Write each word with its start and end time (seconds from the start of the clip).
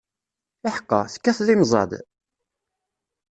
Iḥeqqa, 0.67 0.99
tekkateḍ 1.13 1.47
imẓad? 1.55 1.91